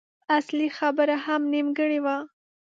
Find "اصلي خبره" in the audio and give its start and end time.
0.37-1.15